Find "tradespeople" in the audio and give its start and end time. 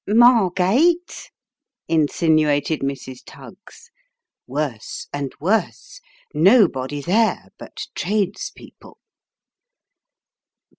7.93-8.97